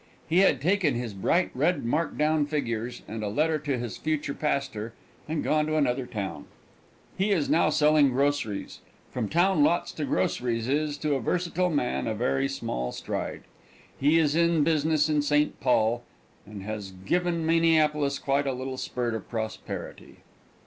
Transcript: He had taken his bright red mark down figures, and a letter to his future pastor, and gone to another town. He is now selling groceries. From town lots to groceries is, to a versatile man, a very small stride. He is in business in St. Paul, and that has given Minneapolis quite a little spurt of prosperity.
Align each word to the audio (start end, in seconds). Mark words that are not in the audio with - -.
He 0.27 0.39
had 0.39 0.61
taken 0.61 0.95
his 0.95 1.13
bright 1.13 1.51
red 1.53 1.85
mark 1.85 2.17
down 2.17 2.47
figures, 2.47 3.03
and 3.07 3.21
a 3.23 3.27
letter 3.27 3.59
to 3.59 3.77
his 3.77 3.97
future 3.97 4.33
pastor, 4.33 4.93
and 5.27 5.43
gone 5.43 5.67
to 5.67 5.75
another 5.75 6.07
town. 6.07 6.45
He 7.15 7.29
is 7.29 7.51
now 7.51 7.69
selling 7.69 8.09
groceries. 8.09 8.79
From 9.11 9.29
town 9.29 9.63
lots 9.63 9.91
to 9.91 10.05
groceries 10.05 10.67
is, 10.67 10.97
to 10.97 11.13
a 11.13 11.19
versatile 11.21 11.69
man, 11.69 12.07
a 12.07 12.15
very 12.15 12.47
small 12.47 12.91
stride. 12.91 13.43
He 13.95 14.17
is 14.17 14.35
in 14.35 14.63
business 14.63 15.07
in 15.07 15.21
St. 15.21 15.59
Paul, 15.59 16.01
and 16.47 16.61
that 16.61 16.65
has 16.65 16.93
given 17.05 17.45
Minneapolis 17.45 18.17
quite 18.17 18.47
a 18.47 18.53
little 18.53 18.77
spurt 18.77 19.13
of 19.13 19.29
prosperity. 19.29 20.21